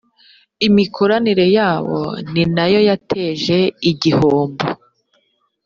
imikoranire 0.67 1.45
yabo 1.57 1.99
ninayo 2.33 2.79
yateje 2.89 3.57
igihombo. 3.91 4.67